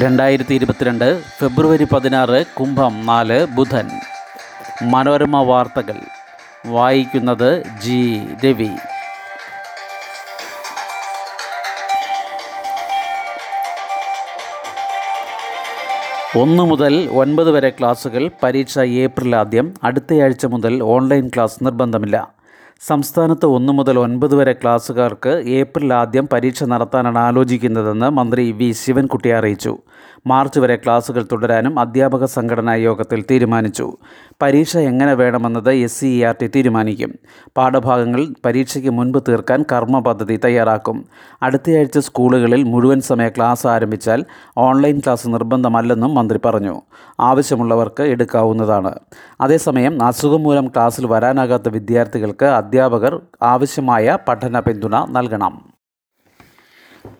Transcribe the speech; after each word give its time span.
രണ്ടായിരത്തി 0.00 0.54
ഇരുപത്തിരണ്ട് 0.54 1.22
ഫെബ്രുവരി 1.38 1.84
പതിനാറ് 1.84 2.46
കുംഭം 2.46 3.06
നാല് 3.06 3.46
ബുധൻ. 3.46 3.90
മനോരമ 4.82 5.42
വാർത്തകൾ. 5.42 5.94
വായിക്കുന്നത് 6.66 7.62
ജി. 7.82 8.26
രവി. 8.44 8.68
ഒന്ന് 16.38 16.62
മുതൽ 16.62 17.10
ഒൻപത് 17.12 17.50
വരെ 17.50 17.70
ക്ലാസുകൾ 17.70 18.30
പരീക്ഷ 18.42 18.78
ഏപ്രിൽ 18.78 19.36
ആദ്യം 19.36 19.74
അടുത്തയാഴ്ച 19.84 20.46
മുതൽ 20.46 20.82
ഓൺലൈൻ 20.82 21.28
ക്ലാസ് 21.28 21.64
നിർബന്ധമില്ല. 21.64 22.35
സംസ്ഥാനത്ത് 22.80 23.46
ഒന്ന് 23.46 23.72
മുതൽ 23.72 23.98
ഒൻപത് 23.98 24.34
വരെ 24.34 24.52
ക്ലാസ്സുകാർക്ക് 24.52 25.32
ഏപ്രിൽ 25.60 25.92
ആദ്യം 25.92 26.26
പരീക്ഷ 26.32 26.64
നടത്താനാണ് 26.64 27.18
ആലോചിക്കുന്നതെന്ന് 27.18 28.08
മന്ത്രി 28.10 28.52
വി. 28.52 28.72
ശിവൻകുട്ടി 28.72 29.30
അറിയിച്ചു. 29.30 29.72
മാർച്ച് 30.26 30.60
വരെ 30.60 30.76
ക്ലാസുകൾ 30.76 31.26
തുടരാനും 31.32 31.78
അധ്യാപക 31.78 32.24
സംഘടനാ 32.24 32.74
യോഗത്തിൽ 32.74 33.24
തീരുമാനിച്ചു. 33.30 33.96
പരീക്ഷ 34.42 34.76
എങ്ങനെ 34.76 35.14
വേണമെന്നത് 35.14 35.72
S 35.72 36.00
C 36.00 36.06
E 36.06 36.24
R 36.24 36.34
T 36.42 36.46
തീരുമാനിക്കും. 36.46 37.14
പാഠഭാഗങ്ങൾ 37.56 38.26
പരീക്ഷയ്ക്ക് 38.44 38.90
മുൻപ് 38.90 39.18
തീർക്കാൻ 39.28 39.64
കർമ്മ 39.72 39.98
പദ്ധതി 39.98 40.40
തയ്യാറാക്കും. 40.44 41.04
അടുത്തയാഴ്ച 41.42 41.98
സ്കൂളുകളിൽ 41.98 42.62
മുഴുവൻ 42.62 43.00
സമയ 43.00 43.28
ക്ലാസ് 43.28 43.66
ആരംഭിച്ചാൽ 43.66 44.24
ഓൺലൈൻ 44.58 44.98
ക്ലാസ് 44.98 45.28
നിർബന്ധമല്ലെന്നും 45.28 46.14
മന്ത്രി 46.14 46.40
പറഞ്ഞു. 46.44 46.82
ആവശ്യമുള്ളവർക്ക് 47.20 48.02
എടുക്കാവുന്നതാണ്. 48.02 48.94
അതേസമയം 49.40 50.04
അസുഖം 50.04 50.42
മൂലം 50.42 50.68
ക്ലാസ്സിൽ 50.68 51.06
വരാനാകാത്ത 51.06 51.68
വിദ്യാർത്ഥികൾക്ക് 51.68 52.44
അധ്യാപകർ 52.44 53.20
ആവശ്യമായ 53.42 54.18
പഠന 54.28 54.60
പിന്തുണ 54.60 54.96
നൽകണം. 55.10 55.76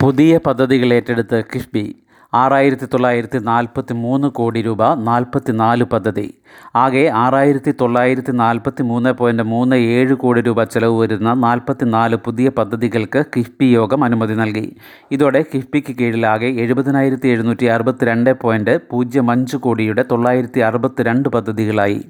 പുതിയ 0.02 0.38
പദ്ധതികൾ 0.38 0.94
ഏറ്റെടുത്ത് 0.94 1.44
കിഫ്ബി 1.54 2.05
ആറായിരത്തി 2.34 2.86
തൊള്ളായിരത്തി 2.86 3.38
നാൽപ്പത്തി 3.38 3.92
മൂന്ന് 3.92 4.28
കോടി 4.28 4.62
രൂപ 4.62 4.94
നാൽപ്പത്തി 4.94 5.52
നാല് 5.52 5.84
പദ്ധതി. 5.84 6.34
ആകെ 6.76 7.08
ആറായിരത്തി 7.08 7.74
തൊള്ളായിരത്തി 7.80 8.32
നാൽപ്പത്തി 8.32 8.82
മൂന്ന് 8.82 9.12
പോയിന്റ് 9.12 9.42
മൂന്ന് 9.42 9.76
ഏഴ് 9.76 10.14
കോടി 10.14 10.40
രൂപ 10.40 10.64
ചെലവ് 10.64 11.00
വരുന്ന 11.00 11.34
നാൽപ്പത്തി 11.34 11.84
നാല് 11.84 12.16
പുതിയ 12.16 12.48
പദ്ധതികൾക്ക് 12.48 13.24
കിഫ്ബി 13.36 13.64
യോഗം 13.64 14.04
അനുമതി 14.04 14.34
നൽകി. 14.34 14.76
ഇതോടെ 15.10 15.44
കിഫ്ബിക്ക് 15.54 15.96
കീഴിലാകെ 15.96 16.46
എഴുപതിനായിരത്തി 16.46 17.28
എഴുന്നൂറ്റി 17.28 17.64
അറുപത്തിരണ്ട് 17.64 18.40
പോയിന്റ് 18.40 18.80
പൂജ്യം 18.90 19.30
അഞ്ച് 19.30 19.56
കോടിയുടെ 19.56 20.04
തൊള്ളായിരത്തി 20.10 20.60
അറുപത്തിരണ്ട് 20.60 21.28
പദ്ധതികളായി. 21.28 22.04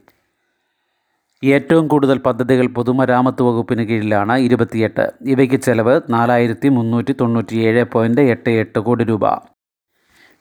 ഏറ്റവും 1.44 1.88
കൂടുതൽ 1.88 2.18
പദ്ധതികൾ 2.18 2.66
പൊതുമരാമത്ത് 2.66 3.42
വകുപ്പിന് 3.42 3.82
കീഴിലാണ് 3.82 4.38
ഇരുപത്തിയെട്ട്. 4.38 5.12
ഇവയ്ക്ക് 5.20 5.56
ചെലവ് 5.56 6.00
നാലായിരത്തി 6.10 6.68
മുന്നൂറ്റി 6.68 7.14
തൊണ്ണൂറ്റിയേഴ് 7.20 7.84
പോയിന്റ് 7.84 8.20
എട്ട് 8.20 8.50
എട്ട് 8.50 8.78
കോടി 8.78 9.04
രൂപ. 9.04 9.55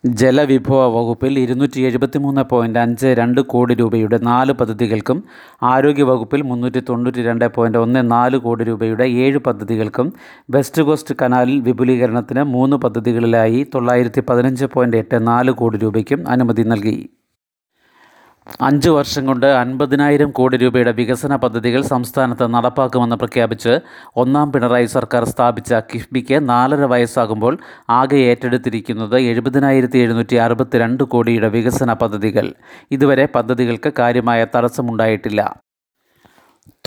ജലവിഭവ 0.06 0.88
വകുപ്പിൽ 0.88 1.40
ഇരുന്നൂറ്റി 1.40 1.80
എഴുപത്തി 1.82 2.18
മൂന്ന് 2.18 2.44
പോയിന്റ് 2.44 2.80
അഞ്ച് 2.80 3.08
രണ്ട് 3.08 3.42
കോടി 3.42 3.74
രൂപയുടെ 3.74 4.18
നാല് 4.18 4.54
പദ്ധതികൾക്കും 4.54 5.24
ആരോഗ്യ 5.64 6.04
വകുപ്പിൽ 6.04 6.42
മുന്നൂറ്റി 6.42 6.80
തൊണ്ണൂറ്റി 6.80 7.22
രണ്ട് 7.22 7.46
പോയിന്റ് 7.48 7.78
ഒന്ന് 7.78 8.12
നാല് 8.12 8.38
കോടി 8.38 8.64
രൂപയുടെ 8.64 9.04
ഏഴ് 9.04 9.38
പദ്ധതികൾക്കും 9.40 10.14
വെസ്റ്റ് 10.52 10.84
കോസ്റ്റ് 10.84 11.16
കനാലിൽ 11.16 11.60
വിപുലീകരണത്തിന് 11.62 12.44
മൂന്ന് 12.44 12.78
പദ്ധതികളിലായി 12.78 13.64
തൊള്ളായിരത്തി 13.76 14.22
പതിനഞ്ച് 14.22 14.66
പോയിന്റ് 14.66 14.98
എട്ട് 14.98 15.28
നാല് 15.28 15.52
കോടി 15.52 15.78
രൂപയ്ക്കും 15.78 16.28
അനുമതി 16.28 16.64
നൽകി. 16.64 17.10
അഞ്ച് 18.48 18.90
വർഷം 18.90 19.26
കൊണ്ട് 19.26 19.46
അൻപതിനായിരം 19.46 20.32
കോടി 20.32 20.58
രൂപയുടെ 20.58 20.92
വികസന 20.92 21.36
പദ്ധതികൾ 21.36 21.82
സംസ്ഥാനത്ത് 21.82 22.54
നടപ്പാക്കുമെന്ന് 22.54 23.16
പ്രഖ്യാപിച്ച് 23.16 23.80
ഒന്നാം 24.16 24.52
പിണറായി 24.52 24.86
സർക്കാർ 24.86 25.24
സ്ഥാപിച്ച 25.24 25.74
കിഫ്ബിക്ക് 25.74 26.50
നാലര 26.50 26.86
വയസ്സാകുമ്പോൾ 26.86 27.58
ആകെ 27.90 28.16
ഏറ്റെടുത്തിരിക്കുന്നത് 28.16 29.18
എഴുപതിനായിരത്തി 29.20 29.98
എഴുന്നൂറ്റി 29.98 30.36
അറുപത്തിരണ്ട് 30.36 31.04
കോടിയുടെ 31.04 31.48
വികസന 31.48 31.94
പദ്ധതികൾ. 31.94 32.54
ഇതുവരെ 32.92 33.26
പദ്ധതികൾക്ക് 33.26 33.94
കാര്യമായ 34.00 34.48
തടസ്സമുണ്ടായിട്ടില്ല. 34.56 35.42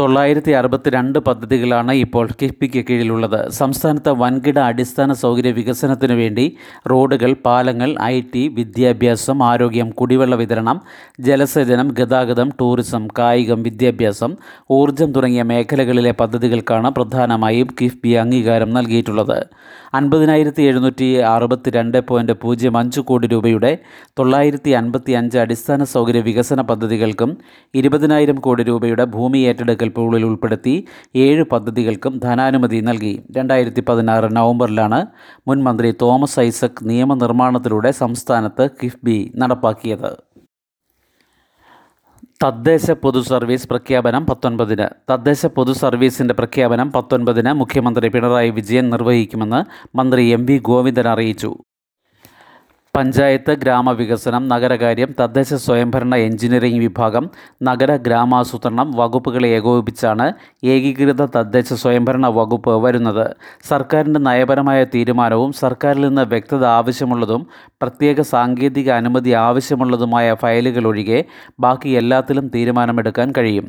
തൊള്ളായിരത്തി 0.00 0.52
അറുപത്തിരണ്ട് 0.52 1.18
പദ്ധതികളാണ് 1.18 1.92
ഇപ്പോൾ 1.92 2.26
കിഫ്ബിക്ക് 2.40 2.80
കീഴിലുള്ളത്. 2.88 3.38
സംസ്ഥാനത്തെ 3.50 4.10
വൻകിട 4.10 4.58
അടിസ്ഥാന 4.70 5.12
സൗകര്യ 5.12 5.50
വികസനത്തിനു 5.50 6.14
വേണ്ടി 6.14 6.44
റോഡുകൾ 6.90 7.32
പാലങ്ങൾ 7.46 7.90
ഐ 8.04 8.16
ടി 8.34 8.42
വിദ്യാഭ്യാസം 8.48 9.38
ആരോഗ്യം 9.42 9.88
കുടിവെള്ള 9.90 10.36
വിതരണം 10.36 10.80
ജലസേചനം 11.20 11.88
ഗതാഗതം 11.98 12.50
ടൂറിസം 12.60 13.08
കായികം 13.18 13.62
വിദ്യാഭ്യാസം 13.62 14.34
ഊർജം 14.70 15.12
തുടങ്ങിയ 15.12 15.42
മേഖലകളിലെ 15.42 16.10
പദ്ധതികൾക്കാണ് 16.10 16.90
പ്രധാനമായും 16.90 17.68
കിഫ്ബി 17.80 18.12
അംഗീകാരം 18.24 18.70
നൽകിയിട്ടുള്ളത്. 18.70 19.38
അൻപതിനായിരത്തി 19.94 20.62
എഴുന്നൂറ്റി 20.62 21.08
അറുപത്തി 21.34 21.70
രണ്ട് 21.70 21.98
പോയിന്റ് 22.00 22.32
പൂജ്യം 22.32 22.74
അഞ്ച് 22.78 23.00
കോടി 23.00 23.26
രൂപയുടെ 23.26 23.72
തൊള്ളായിരത്തി 24.18 24.70
അൻപത്തി 24.70 25.12
അഞ്ച് 25.12 25.38
അടിസ്ഥാന 25.38 25.84
സൗകര്യ 25.84 26.20
വികസന 26.20 26.60
പദ്ധതികൾക്കും 26.60 27.30
ഇരുപതിനായിരം 27.74 28.34
കോടി 28.34 28.62
രൂപയുടെ 28.62 29.04
ഭൂമി 29.04 29.38
ഏറ്റെടുക്കൽ 29.38 29.87
പൂളിൽ 29.88 30.24
ഉൾപ്പെടുത്തി 30.24 30.84
ഏഴ് 31.16 31.42
പദ്ധതികൾക്കും 31.42 32.18
ധനാനുമതി 32.18 32.80
നൽകി. 32.80 33.22
രണ്ടായിരത്തി 33.36 33.84
പതിനാറ് 33.88 34.36
നവംബറിലാണ് 34.36 35.06
മുൻമന്ത്രി 35.48 35.94
തോമസ് 36.02 36.40
ഐസക് 36.40 36.82
നിയമനിർമ്മാണത്തിലൂടെ 36.82 37.90
സംസ്ഥാനത്ത് 37.90 38.70
കിഫ്ബി 38.82 39.32
നടപ്പാക്കിയത്. 39.36 40.16
തദ്ദേശ 42.44 42.90
പൊതു 42.90 43.20
സർവീസ് 43.20 43.68
പ്രഖ്യാപനം 43.68 44.26
പത്തൊൻപതിന്. 44.26 44.88
തദ്ദേശ 45.10 45.46
പൊതു 45.46 45.72
സർവീസിന്റെ 45.72 46.34
പ്രഖ്യാപനം 46.34 46.92
പത്തൊൻപതിന് 46.92 47.52
മുഖ്യമന്ത്രി 47.52 48.08
പിണറായി 48.08 48.50
വിജയൻ 48.50 48.90
നിർവഹിക്കുമെന്ന് 48.90 49.88
മന്ത്രി 49.96 50.26
എം 50.26 50.46
വി 50.46 50.58
ഗോവിന്ദൻ 50.58 51.08
അറിയിച്ചു. 51.08 51.56
പഞ്ചായത്ത് 52.98 53.52
ഗ്രാമവികസനം 53.62 54.42
നഗരകാര്യം 54.52 55.10
തദ്ദേശ 55.18 55.50
സ്വയംഭരണ 55.64 56.14
എഞ്ചിനീയറിംഗ് 56.28 56.80
വിഭാഗം 56.84 57.24
നഗര 57.68 57.90
ഗ്രാമാസൂത്രണം 58.06 58.88
വകുപ്പുകളെ 59.00 59.48
ഏകോപിപ്പിച്ചാണ് 59.58 60.26
ഏകീകൃത 60.74 61.22
തദ്ദേശ 61.36 61.78
സ്വയംഭരണ 61.82 62.26
വകുപ്പ് 62.38 62.74
വരുന്നത്. 62.84 63.24
സർക്കാരിന്റെ 63.70 64.22
നയപരമായ 64.28 64.80
തീരുമാനവും 64.94 65.52
സർക്കാരിൽ 65.62 66.04
നിന്ന് 66.08 66.24
വ്യക്തത 66.34 66.64
ആവശ്യമുള്ളതും 66.78 67.44
പ്രത്യേക 67.82 68.20
സാങ്കേതിക 68.34 68.90
അനുമതി 69.00 69.34
ആവശ്യമുള്ളതുമായ 69.48 70.36
ഫയലുകൾ 70.44 70.86
ഒഴികെ 70.92 71.20
ബാക്കി 71.60 71.92
എല്ലാത്തിലും 72.02 72.48
തീരുമാനമെടുക്കാൻ 72.56 73.30
കഴിയും. 73.38 73.68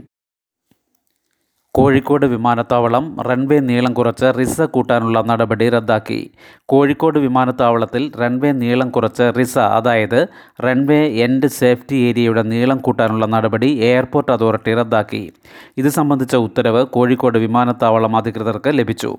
കോഴിക്കോട് 1.74 2.26
വിമാനത്താവളം 2.26 3.18
റൺവേ 3.28 3.60
നീളം 3.60 3.94
കുറച്ച് 3.94 4.28
റിസ 4.40 4.62
കൂട്ടാനുള്ള 4.62 5.22
നടപടി 5.22 5.70
റദ്ദാക്കി. 5.70 6.32
കോഴിക്കോട് 6.66 7.20
വിമാനത്താവളത്തിൽ 7.20 8.12
റൺവേ 8.22 8.52
നീളം 8.52 8.90
കുറച്ച് 8.90 9.34
റിസ 9.40 9.58
അതായത് 9.58 10.28
റൺവേ 10.64 11.08
എൻഡ് 11.26 11.48
സേഫ്റ്റി 11.48 11.96
ഏരിയയുടെ 11.96 12.44
നീളം 12.44 12.78
കൂട്ടാനുള്ള 12.78 13.26
നടപടി 13.26 13.68
എയർപോർട്ട് 13.68 14.32
അതോറിറ്റി 14.32 14.74
റദ്ദാക്കി. 14.76 15.32
ഇത് 15.78 15.90
സംബന്ധിച്ച 15.90 16.36
ഉത്തരവ് 16.36 16.86
കോഴിക്കോട് 16.86 17.38
വിമാനത്താവളം 17.38 18.16
അധികൃതർക്ക് 18.16 18.74
ലഭിച്ചു. 18.80 19.18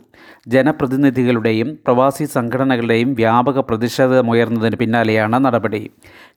ജനപ്രതിനിധികളുടെയും 0.48 1.78
പ്രവാസി 1.86 2.24
സംഘടനകളുടെയും 2.24 3.14
വ്യാപക 3.14 3.60
പ്രതിഷേധമുയർന്നതിന് 3.60 4.76
പിന്നാലെയാണ് 4.76 5.44
നടപടി. 5.44 5.90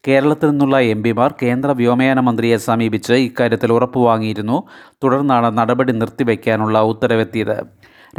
കേരളത്തിൽ 0.08 0.50
നിന്നുള്ള 0.50 0.80
എം 0.80 1.04
പിമാർ 1.04 1.34
കേന്ദ്ര 1.44 1.72
വ്യോമയാന 1.72 2.20
മന്ത്രിയെ 2.20 2.58
സമീപിച്ച് 2.58 3.14
ഇക്കാര്യത്തിൽ 3.14 3.74
ഉറപ്പുവാങ്ങിയിരുന്നു. 3.74 4.64
തുടർന്നാണ് 5.04 5.58
നടപടി 5.58 6.03
നിർത്തിവെക്കാനുള്ള 6.04 6.80
ഉത്തരവെത്തിയത്. 6.92 7.58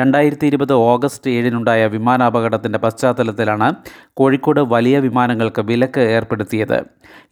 രണ്ടായിരത്തി 0.00 0.46
ഇരുപത് 0.46 0.72
ഓഗസ്റ്റ് 0.72 1.30
ഏഴിനുണ്ടായ 1.30 1.82
വിമാനാപകടത്തിന്റെ 1.86 2.78
പശ്ചാത്തലത്തിലാണ് 2.84 3.68
കോഴിക്കോട് 4.14 4.60
വലിയ 4.60 4.98
വിമാനങ്ങൾക്ക് 4.98 5.62
വിലക്ക് 5.62 6.00
ഏർപ്പെടുത്തിയത്. 6.14 6.78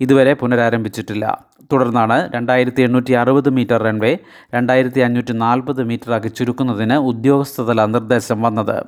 ഇതുവരെ 0.00 0.34
പുനരാരംഭിച്ചിട്ടില്ല. 0.34 1.24
തുടർന്നാണ് 1.72 2.18
രണ്ടായിരത്തി 2.34 2.82
എണ്ണൂറ്റി 2.82 3.12
അറുപത് 3.12 3.50
മീറ്റർ 3.50 3.82
റൺവേ 3.82 4.12
രണ്ടായിരത്തി 4.54 5.00
അഞ്ഞൂറ്റി 5.00 5.32
നാൽപ്പത് 5.32 5.82
മീറ്ററാക്കി 5.84 6.28
ചുരുക്കുന്നതിന് 6.28 6.98
ഉദ്യോഗസ്ഥതല 7.10 7.84
നിർദ്ദേശം 7.84 8.42
വന്നത്. 8.42 8.78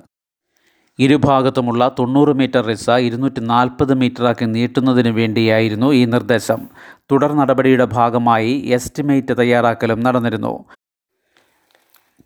ഇരുഭാഗത്തുമുള്ള 0.98 1.90
തൊണ്ണൂറ് 1.98 2.32
മീറ്റർ 2.40 2.62
റിസ 2.66 2.90
ഇരുന്നൂറ്റി 2.90 3.40
നാൽപ്പത് 3.40 3.94
മീറ്ററാക്കി 3.94 4.44
നീട്ടുന്നതിന് 4.44 5.08
വേണ്ടിയായിരുന്നു 5.08 5.88
ഈ 5.92 6.04
നിർദ്ദേശം. 6.04 6.60
തുടർ 7.12 7.32
നടപടിയുടെ 7.32 7.84
ഭാഗമായി 7.84 8.52
എസ്റ്റിമേറ്റ് 8.78 9.38
തയ്യാറാക്കലും 9.38 10.00
നടന്നിരുന്നു. 10.04 10.64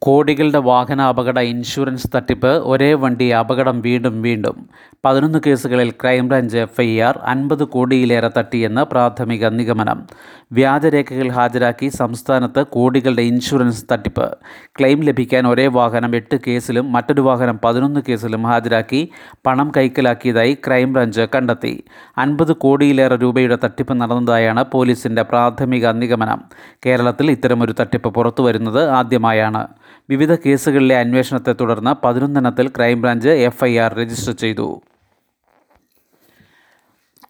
കോടികളുടെ 0.08 0.58
വാഹന 0.58 1.00
അപകട 1.00 1.38
ഇൻഷുറൻസ് 1.38 2.10
തട്ടിപ്പ് 2.14 2.46
ഒരേ 2.46 2.94
വണ്ടി 2.94 3.28
അപകടം 3.28 3.80
വീണ്ടും 3.80 4.22
വീണ്ടും. 4.22 4.68
പതിനൊന്ന് 5.04 5.38
കേസുകളിൽ 5.46 5.90
ക്രൈംബ്രാഞ്ച് 5.90 6.58
എഫ്ഐആർ 6.58 7.20
അൻപത് 7.24 7.64
കോടിയിലേറെ 7.64 8.30
തട്ടിയെന്ന് 8.38 8.80
പ്രാഥമിക 8.80 9.46
നിഗമനം. 9.46 10.06
വ്യാജരേഖകൾ 10.52 11.28
ഹാജരാക്കി 11.28 11.88
സംസ്ഥാനത്ത് 11.88 12.66
കോടികളുടെ 12.66 13.22
ഇൻഷുറൻസ് 13.22 13.84
തട്ടിപ്പ്. 13.92 14.38
ക്ലെയിം 14.78 15.00
ലഭിക്കാൻ 15.00 15.46
ഒരേ 15.46 15.66
വാഹനം 15.66 16.16
എട്ട് 16.16 16.36
കേസിലും 16.46 16.92
മറ്റൊരു 16.92 17.20
വാഹനം 17.20 17.60
പതിനൊന്ന് 17.64 18.00
കേസിലും 18.08 18.42
ഹാജരാക്കി 18.42 19.08
പണം 19.46 19.72
കൈക്കലാക്കിയതായി 19.76 20.58
ക്രൈംബ്രാഞ്ച് 20.66 21.20
കണ്ടെത്തി. 21.34 21.84
അൻപത് 22.18 22.56
കോടിയിലേറെ 22.56 23.16
രൂപയുടെ 23.16 23.58
തട്ടിപ്പ് 23.64 23.92
നടന്നതായാണ് 23.92 24.64
പോലീസിന്റെ 24.72 25.22
പ്രാഥമിക 25.22 25.86
നിഗമനം. 25.86 26.42
കേരളത്തിൽ 26.86 27.30
ഇത്തരമൊരു 27.30 27.74
തട്ടിപ്പ് 27.80 28.08
പുറത്തുവരുന്നത് 28.08 28.90
ആദ്യമായാണ്. 28.90 29.68
വിവിധ 30.10 30.32
കേസുകളിലെ 30.34 30.98
അന്വേഷണത്തെ 30.98 31.52
തുടർന്ന് 31.52 31.92
പതിനൊന്നെണ്ണത്തിൽ 32.04 32.68
crime branch 32.68 33.28
F 33.28 33.64
I 33.64 33.78
R 33.78 33.94
register 33.94 34.32
ചെയ്തു. 34.32 34.82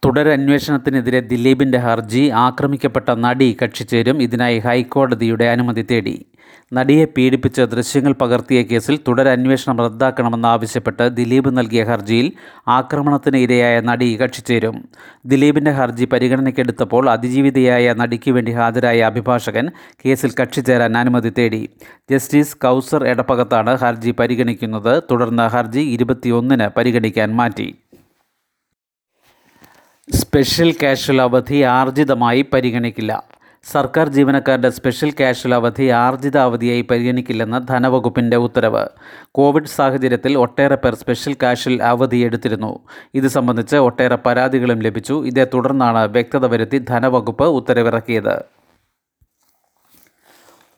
തുടരന്വേഷണത്തിനെതിരെ 0.04 1.20
ദിലീപിന്റെ 1.20 1.78
ഹർജി 1.78 2.28
ആക്രമിക്കപ്പെട്ട 2.28 3.10
നടി 3.10 3.56
കക്ഷി 3.62 3.84
ചേരും 3.84 4.22
ഇതിനായി 4.22 4.58
ഹൈക്കോടതിയുടെ 4.58 5.46
അനുമതി 5.48 5.82
തേടി. 5.82 6.26
നടിയെ 6.72 7.04
പീഡിപ്പിച്ച് 7.04 7.62
ദൃശ്യങ്ങൾ 7.62 8.12
പകർത്തിയ 8.12 8.62
കേസിൽ 8.62 8.98
തുടരന്വേഷണം 9.08 9.78
റദ്ദാക്കണമെന്നാവശ്യപ്പെട്ട് 9.78 11.08
ദിലീപ് 11.08 11.58
നൽകിയ 11.58 11.84
ഹർജിയിൽ 11.84 12.32
ആക്രമണത്തിന് 12.68 13.36
ഇരയായ 13.36 13.80
നടി 13.80 14.16
കക്ഷി 14.16 14.40
ചേരും. 14.40 14.88
ദിലീപിന്റെ 15.26 15.70
ഹർജി 15.70 16.04
പരിഗണനയ്ക്കെടുത്തപ്പോൾ 16.04 17.10
അതിജീവിതയായ 17.10 17.92
നടിക്ക് 17.92 18.30
വേണ്ടി 18.30 18.52
ഹാജരായ 18.52 19.00
അഭിഭാഷകൻ 19.00 19.70
കേസിൽ 20.06 20.34
കക്ഷി 20.42 20.60
ചേരാൻ 20.60 20.98
അനുമതി 20.98 21.32
തേടി. 21.38 21.68
ജസ്റ്റിസ് 22.10 22.56
കൗസർ 22.56 23.06
എടപ്പകത്താണ് 23.06 23.76
ഹർജി 23.76 24.10
പരിഗണിക്കുന്നത്. 24.10 25.02
തുടർന്ന് 25.10 25.42
ഹർജി 25.42 25.80
ഇരുപത്തിയൊന്നിന് 25.80 26.68
പരിഗണിക്കാൻ 26.76 27.36
മാറ്റി. 27.36 27.74
സ്പെഷ്യൽ 30.14 30.74
കാഷ്വൽ 30.82 31.22
അവധി 31.22 31.60
ആർജിതമായി 31.60 32.42
പരിഗണിക്കില്ല. 32.52 33.38
സർക്കാർ 33.64 34.08
ജീവനക്കാരുടെ 34.08 34.70
സ്പെഷ്യൽ 34.70 35.12
കാഷ്വൽ 35.20 35.55
അവധി 35.55 35.84
ആർജിത 35.84 36.38
അവധിയായി 36.38 36.81
പരിഗണിക്കില്ലെന്ന് 36.81 37.69
ധനവകുപ്പിന്റെ 37.69 38.37
ഉത്തരവ്. 38.37 38.88
കോവിഡ് 39.32 39.66
സാഹചര്യത്തിൽ 39.66 40.38
ഒട്ടേറെ 40.38 40.75
പേർ 40.75 40.94
സ്പെഷ്യൽ 40.94 41.37
കാഷ്വൽ 41.43 41.82
അവധി 41.82 42.16
എടുത്തിരുന്നു. 42.16 42.78
ഇത് 43.14 43.28
സംബന്ധിച്ച് 43.28 43.76
ഒട്ടേറെ 43.76 44.16
പരാതികളും 44.16 44.78
ലഭിച്ചു. 44.78 45.25
ഇതേ 45.26 45.46
തുടർന്നാണ് 45.55 46.08
വ്യക്തത 46.08 46.46
വരുത്തി 46.46 46.78
ധനവകുപ്പ് 46.78 47.44
ഉത്തരവിറക്കിയത്. 47.44 48.43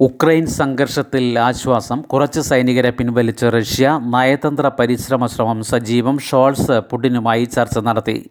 ഉക്രൈൻ 0.01 0.47
സംഘർഷത്തിൽ 0.47 1.39
ആശ്വാസം. 1.39 2.01
കുറച്ച് 2.01 2.41
സൈനികരെ 2.41 2.91
പിൻവലിച്ച 2.91 3.45
റഷ്യ 3.45 4.01
നയതന്ത്ര 4.03 4.69
പരിശ്രമ 4.69 5.27
ശ്രമം 5.27 5.63
സജീവം 5.63 6.19
ഷോൾസ് 6.19 6.81
പുടിനുമായി 6.91 7.45
ചർച്ച 7.45 7.79
നടത്തി. 7.79 8.31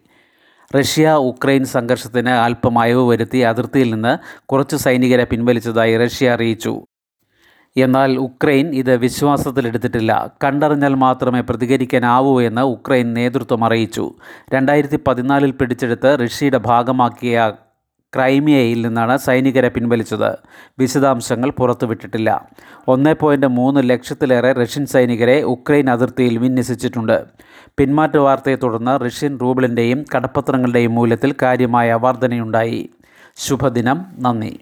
റഷ്യ 0.74 1.10
ഉക്രൈൻ 1.10 1.64
സംഘർഷത്തിന് 1.64 2.28
അല്പം 2.28 2.78
അയവ് 2.78 3.10
വരുത്തി 3.10 3.38
അതിർത്തിയിൽ 3.38 3.94
നിന്ന് 3.94 4.18
കുറച്ച് 4.46 4.76
സൈനികരെ 4.76 5.24
പിൻവലിച്ചതായി 5.24 5.96
റഷ്യ 5.96 6.30
അറിയിച്ചു. 6.30 6.86
എന്നാൽ 7.76 8.18
ഉക്രൈൻ 8.18 8.74
ഇത് 8.74 8.96
വിശ്വാസത്തിലെടുത്തിട്ടില്ല 8.96 10.32
കണ്ടറിഞ്ഞാൽ 10.44 10.94
മാത്രമേ 10.94 11.40
പ്രതികരിക്കാനാവൂ 11.40 12.40
എന്ന് 12.40 12.62
ഉക്രൈൻ 12.62 13.14
നേതൃത്വം 13.14 13.64
അറിയിച്ചു. 13.64 14.14
രണ്ടായിരത്തി 14.54 14.98
പതിനാലിൽ 15.06 15.50
പിടിച്ചെടുത്ത് 15.50 16.18
റഷ്യയുടെ 16.20 16.58
ഭാഗമാക്കിയ 16.58 17.52
ക്രൈമിയയിൽ 18.16 18.86
നിന്നാണ് 18.86 19.16
സൈനികരെ 19.16 19.68
പിൻവലിച്ചത്. 19.68 20.36
വിശദാംശങ്ങൾ 20.78 21.50
പുറത്തുവിട്ടിട്ടില്ല. 21.50 22.48
ഒന്നേ 22.88 23.12
പോയിന്റ് 23.12 23.46
മൂന്ന് 23.46 23.90
ലക്ഷത്തിലേറെ 23.90 24.52
റഷ്യൻ 24.52 24.86
സൈനികരെ 24.86 25.42
ഉക്രൈൻ 25.42 25.90
അതിർത്തിയിൽ 25.90 26.38
വിന്യസിച്ചിട്ടുണ്ട്. 26.38 27.24
പിന്മാറ്റ 27.76 28.16
വാർത്തയെ 28.16 28.54
തുടർന്ന് 28.54 29.06
റഷ്യൻ 29.06 29.38
റൂബിളിന്റെയും 29.40 30.04
കടപ്പത്രങ്ങളുടെയും 30.16 30.94
മൂല്യത്തിൽ 30.94 31.34
കാര്യമായ 31.42 31.94
വർധനയുണ്ടായി. 31.94 32.90
ശുഭദിനം. 33.36 34.06
നന്ദി. 34.18 34.58